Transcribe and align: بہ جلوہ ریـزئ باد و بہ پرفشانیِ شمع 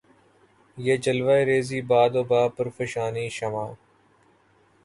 بہ 0.77 0.95
جلوہ 1.03 1.37
ریـزئ 1.47 1.81
باد 1.89 2.13
و 2.15 2.23
بہ 2.29 2.41
پرفشانیِ 2.55 3.25
شمع 3.37 3.65